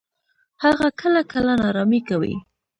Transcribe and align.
هغه 0.63 0.87
کله 1.01 1.21
کله 1.31 1.51
ناړامي 1.61 2.01
کوي. 2.09 2.35